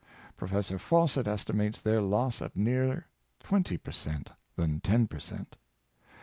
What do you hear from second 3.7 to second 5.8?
per cent, than ten per cent.